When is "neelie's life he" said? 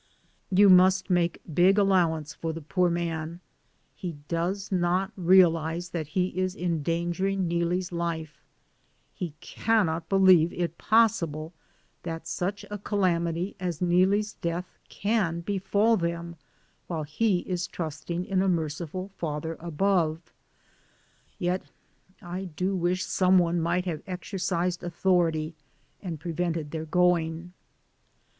7.47-9.35